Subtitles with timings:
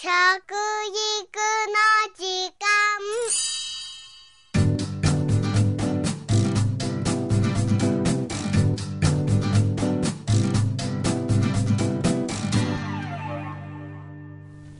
[0.00, 0.12] 食育の
[2.14, 2.22] 時
[2.54, 2.64] 間。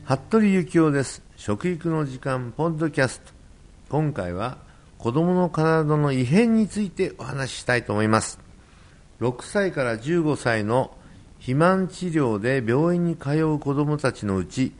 [0.05, 1.21] 服部幸男です。
[1.35, 3.33] 食育の時間ポッドキャスト。
[3.89, 4.57] 今回は
[4.97, 8.39] 子供の体の異変についてお話ししたいと思います。
[9.19, 10.95] 6歳から15歳の
[11.39, 14.71] 肥満治療で病院に通う子供たちのうち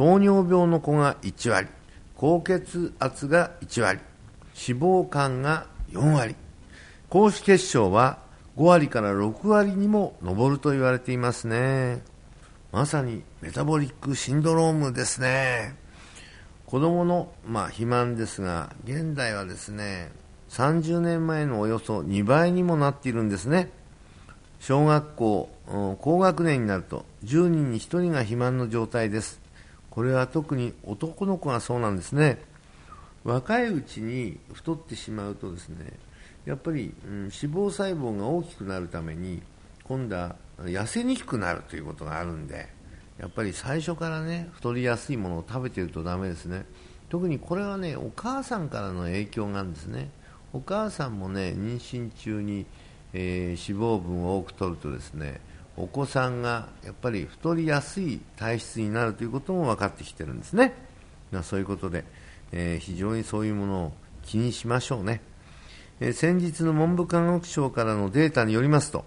[0.00, 1.68] 糖尿病の子が1割
[2.14, 4.00] 高血圧が1割
[4.66, 6.36] 脂肪肝が4割。
[7.10, 8.18] 高脂血症は
[8.56, 12.02] 5割から6割にも上ると言われていますね。
[12.72, 15.76] まさにメタボリックシンドロームですね。
[16.64, 20.12] 子供の、まあ、肥満ですが現代はですね
[20.48, 23.68] 30年前のおよそ2倍にもなっているんですね。
[24.60, 25.50] 小学校、
[26.00, 29.49] 高学年になると10人に1人が肥満の状態です。
[29.90, 32.38] これは特に男の子がそうなんですね。
[33.24, 35.92] 若いうちに太ってしまうとですね
[36.46, 39.42] やっぱり、うん、脂肪細胞が大きくなるために
[39.84, 42.68] 今度は痩せにくくなるということがあるんで
[43.18, 46.64] やっぱり最初からね太りやすいものを食べてるとダメですね。
[47.10, 50.08] 特にこれはねお母さんからの影響があるんですね。
[50.54, 52.64] お母さんもね妊娠中に、
[53.12, 55.40] えー、脂肪分を多く取るとですね
[55.82, 60.74] お子さんがやっぱり太りやすい体質になるということも分かってきてるんですね。
[61.32, 62.04] ま、そういうことで、
[62.52, 65.20] えー、非常にそういうものを気にしましょうね。
[66.00, 69.04] えー、先日の文部科学省からのデータによりますと、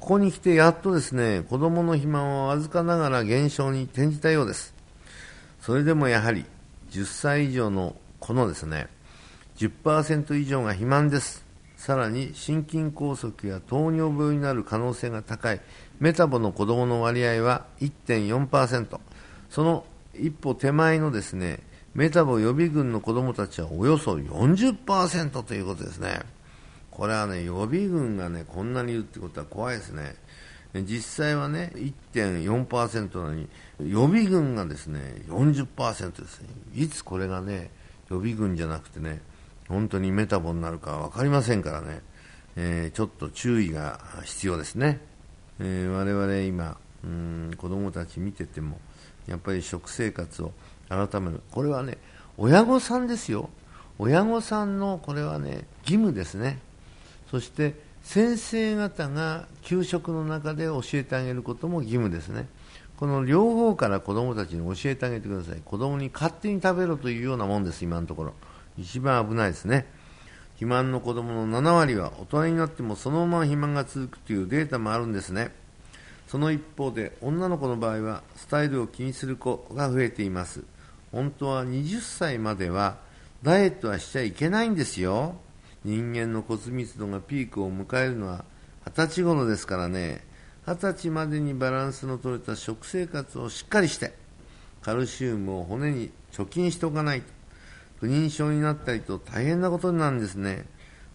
[0.00, 4.74] ここに来てやっとですね、子供の肥満はわずかながら減少に転じたようです。
[5.60, 6.44] それでもやはり
[6.90, 8.88] 10歳以上の子のですね、
[9.58, 11.51] 10%以上が肥満です。
[11.82, 15.60] さらに心筋梗塞や糖尿病になる可能性が高い
[15.98, 19.00] メタボの子供の割合は1.4%
[19.50, 21.58] その一歩手前のですね
[21.94, 26.20] メタボ予備軍の子供たちはおよそ40%ということですね。
[26.92, 30.14] これはね予備軍がねこんなにいるってことは怖いですね。
[30.84, 33.48] 実際はね1.4%なのに
[33.80, 36.42] 予備軍がですね40%です。
[36.42, 37.70] ねいつこれがね
[38.08, 39.20] 予備軍じゃなくてね
[39.72, 42.02] 本当にメタボになるか分かりませんからね、
[42.56, 45.00] えー、ちょっと注意が必要ですね。
[45.60, 48.78] えー、我々今うん子供たち見てても
[49.26, 50.52] やっぱり食生活を
[50.90, 51.40] 改める。
[51.50, 51.96] これはね
[52.36, 53.48] 親御さんですよ。
[53.98, 56.58] 親御さんのこれはね義務ですね。
[57.30, 62.46] そして先生方が給食の中で教えてあげることも義務ですね。
[62.98, 65.62] この両方から子供たちに教えてあげてください。
[65.64, 68.34] 子供に勝手に食べろというようなもんです今のところ。
[68.78, 69.86] 一番危ないですね。
[70.54, 75.52] 肥満の子供の7割は大人になってもそのまま肥満が続くというデータもあるんですね。
[76.28, 80.62] その一方で女の子の場合はスタイルを気にする子が増えています。
[81.10, 82.98] 本当は20歳までは
[83.42, 85.34] ダイエットはしちゃいけないんですよ。
[85.84, 88.44] 人間の骨密度がピークを迎えるのは
[88.86, 90.24] 20歳頃ですからね。
[90.66, 94.14] 20歳までにバランスの取れた食生活をしっかりして
[94.80, 97.41] カルシウムを骨に貯金しておかないと。
[98.02, 100.64] 不妊症になったりと大変なことなんですね。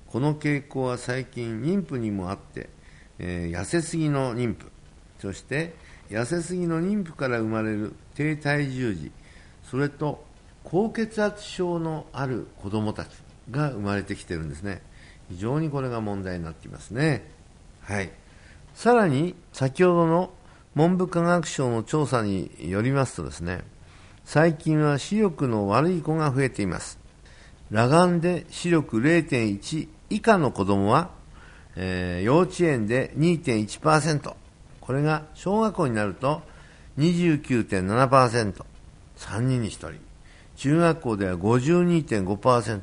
[0.07, 2.69] この傾向は最近妊婦にもあって、
[3.19, 4.71] えー、痩せすぎの妊婦、
[5.19, 5.75] そして
[6.09, 9.11] 痩せすぎの妊婦から生まれる低体重児、
[9.69, 10.23] それと
[10.63, 13.09] 高血圧症のある子供たち
[13.51, 14.81] が生まれてきてるんですね。
[15.29, 17.29] 非常にこれが問題になっていますね。
[17.81, 18.09] はい。
[18.75, 20.31] さらに、先ほどの
[20.73, 23.65] 文部科学省の調査によりますとですね、
[24.27, 26.99] 最近は視力の悪い子が増えています。
[27.71, 31.11] 裸眼で視力0.1以下の子供は、
[31.77, 34.33] えー、幼稚園で2.1%。
[34.81, 36.41] これが小学校になると
[36.97, 38.65] 29.7%。
[39.15, 39.93] 3人に1人。
[40.57, 42.81] 中学校では52.5%。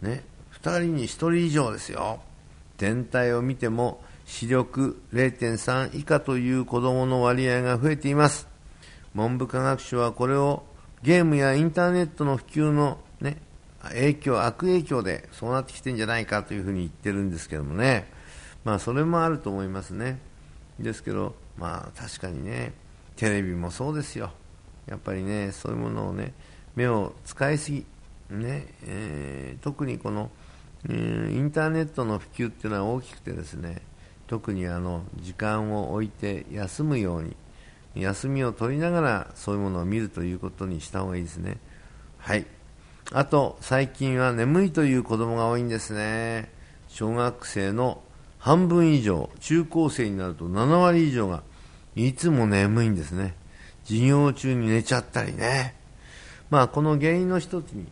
[0.00, 0.24] ね。
[0.54, 2.20] 2人に1人以上ですよ。
[2.78, 8.51] 全体を見ても視力0.3以下という子供の割合が増えています。
[9.14, 10.62] 文部科学省はこれを
[11.02, 13.38] ゲームやインターネットの普及の、ね、
[13.82, 18.08] 影響、悪影響でそうなってきてるんじゃないかというふうに言ってるんですけどもね、
[18.64, 20.18] まあ、それもあると思いますね。
[20.78, 22.72] ですけど、まあ、確かにね、
[23.16, 24.32] テレビもそうですよ。
[24.86, 26.32] やっぱりね、そういうものをね、
[26.74, 27.84] 目を使いすぎ、
[28.30, 30.30] ねえー、特にこの、
[30.88, 33.82] えー、インターネットの普及っていうのは大きくてですね、
[34.26, 37.36] 特にあの時間を置いて休むように
[37.94, 41.58] 休みを取りながらそういうものを見るということにした方がいいですね。
[42.18, 42.46] はい。
[43.12, 46.50] あと、最近は眠いという子供が多いんですね。
[46.88, 48.02] 小学生の
[48.38, 51.42] 半分以上、中高生になると7割以上が
[51.94, 53.34] いつも眠いんですね。
[53.84, 55.74] 授業中に寝ちゃったりね。
[56.50, 57.86] まあ、この原因の一つに、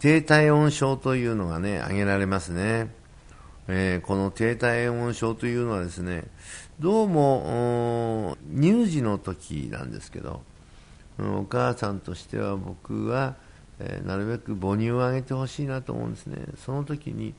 [0.00, 2.88] 低体温症というのがね、挙げられますね。
[3.70, 6.24] えー、この低体温症というのはですね、
[6.80, 10.40] どうも、乳児の時なんですけど、
[11.18, 13.36] お母さんとしては僕は、
[13.78, 16.38] えー、なるべく母乳をあげてほしいなと思うんですね。
[16.64, 17.34] その時に、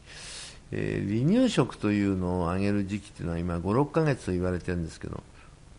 [0.72, 5.24] えー、離乳食というのをあげる時期というのは今5、6ヶ月と言われてるんですけど、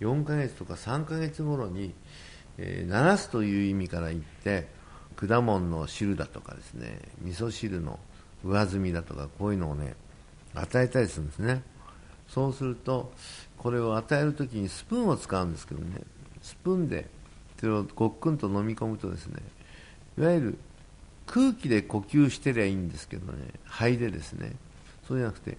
[0.01, 1.95] 4ヶ月とか3ヶ月頃に、
[2.59, 4.67] えー、慣らすという意味から言って、
[5.15, 8.01] 果物の汁だとかですね、味噌汁の
[8.43, 9.95] 上澄みだとか、こういうのをね、
[10.55, 11.63] 与えたりするんですね。
[12.29, 13.13] そうすると、
[13.59, 16.01] これを与えるときにスプーンを使うんですけどね、
[16.43, 17.09] スプーンで
[17.59, 19.43] それをごっくんと飲み込むとですね、
[20.19, 20.59] いわゆる
[21.27, 24.55] 空気で呼吸してりゃいいんですけどね、肺でですね、
[25.07, 25.59] そうじゃなくて、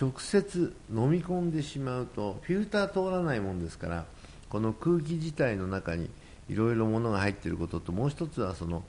[0.00, 4.06] 直接飲み込んでしまうと、フィルター通らないもんですから、
[4.48, 6.10] この空気自体の中に
[6.48, 8.84] いろいろものが入っていることと、もう一つはその、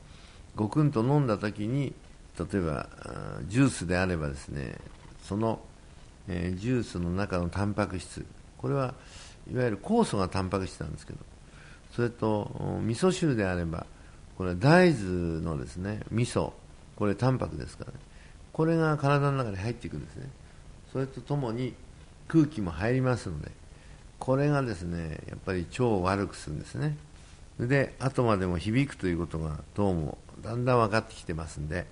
[0.56, 1.94] ごくんと飲んだ時に、
[2.38, 2.90] 例えば
[3.48, 4.78] ジュースであればですね、
[5.24, 5.60] その、
[6.28, 8.26] えー、ジュースの中のタンパク質、
[8.58, 8.94] これは
[9.52, 11.20] いわゆる酵素がタンパク質なんですけど、
[11.96, 13.86] それと味噌汁であれば、
[14.38, 16.52] これ大豆のですね味噌、
[16.96, 17.98] これタンパクですからね、
[18.52, 20.30] これが体の中に入っていくんですね、
[20.92, 21.74] それとともに
[22.28, 23.52] 空気も入りますので、
[24.20, 26.98] これがですねやっぱり腸を悪くするんですね。
[27.60, 31.86] で後までも響くということがどうもだんだん分かってきてますんで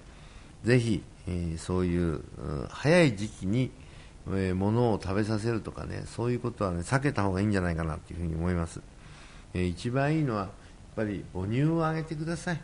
[0.64, 2.22] ぜひ、えー、そういう、
[2.70, 3.72] 早い時期に、
[4.28, 8.82] えー、物を食べさせるとかねそういうことは、ね、避けた方がいいんじゃないかなというふうに思います、
[9.54, 10.50] えー、一番いいのはやっ
[10.96, 12.62] ぱり母乳をあげてください。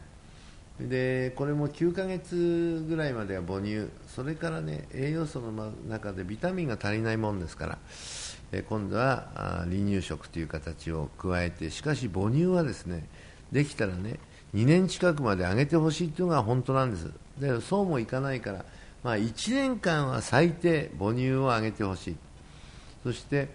[0.80, 3.88] でこれも9ヶ月ぐらいまでは母乳。
[4.08, 7.78] それからね栄養素の中でビタミンが足りないもんですから、
[8.52, 9.28] え今度は
[9.64, 13.08] 離乳食という形を加えてしかし母乳はですね
[13.52, 14.20] できたらね
[14.54, 17.10] 2年近くまで上げてほしいというのが本当なんです。
[17.40, 18.66] でそうもいかないから、
[19.04, 22.16] まあ、1年間は最低母乳をあげてほしい。
[23.04, 23.50] そして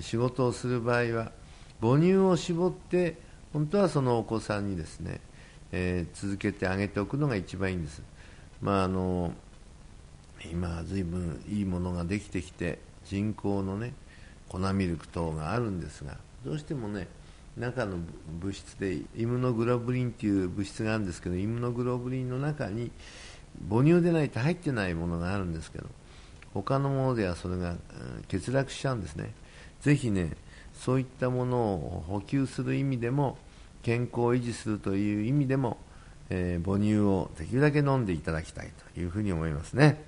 [0.00, 1.32] 仕事をする場合は
[1.80, 3.16] 母乳を絞って
[3.52, 5.20] 本当はそのお子さんにですね、
[5.72, 8.02] えー、続けてあげておくのが一番いいんです、
[8.60, 9.32] まあ、あの
[10.50, 13.94] 今、ずいぶんいいものができてきて人工のね
[14.48, 17.08] 粉ミルク等があるんですがどうしてもね
[17.56, 17.96] 中の
[18.40, 22.90] 物質でイムノグロブリンという物質があるんですけどイムノグロブリンの中に
[23.70, 25.86] 母乳でないと入ってないものがあるんですけど
[26.52, 27.76] 他のものではそれが、
[28.30, 29.34] 欠落しちゃうんですね。
[29.82, 30.32] ぜひね
[30.72, 33.38] そういったものを補給する意味でも
[33.82, 35.78] 健康を維持するという意味でも、
[36.28, 40.02] えー、母乳をできるだけ飲んでいただきたいというふうに思いますね。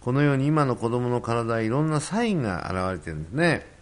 [0.00, 3.75] このように今の子供の体はいろんなサインが現れてるんですね。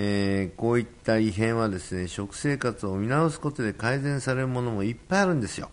[0.00, 5.70] えー、こういった異変はですね食生活を見直すことで改善されるものもいっぱいあるんですよ、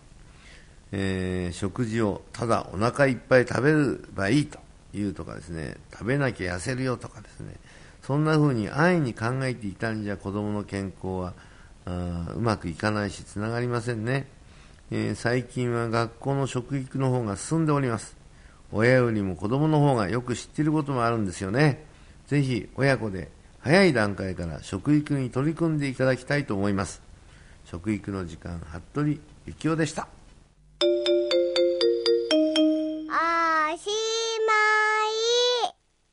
[0.90, 3.76] えー、食事をただお腹いっぱい食べれ
[4.16, 4.58] ばいいと
[4.94, 7.54] いうとかですね食べなきゃ痩せるよとかですね
[8.02, 11.34] そんな風に安易に考えていたんじゃ子供の健康は
[11.84, 14.26] あうまくいかないしつながりませんね、
[14.90, 18.16] えー、最近は学校の食育の方が進んでおります。
[18.72, 21.84] 親よりも子供の方がよく知っていることもあるんですよね。
[22.26, 23.28] ぜひ親子で
[23.66, 27.02] 早い段階から食育に取り組んでいただきたいと思います。
[27.64, 30.06] 食育の時間服部幸男でした。